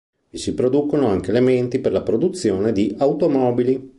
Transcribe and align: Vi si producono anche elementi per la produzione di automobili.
Vi 0.31 0.39
si 0.39 0.55
producono 0.55 1.09
anche 1.09 1.29
elementi 1.29 1.77
per 1.77 1.91
la 1.91 2.01
produzione 2.01 2.71
di 2.71 2.95
automobili. 2.97 3.87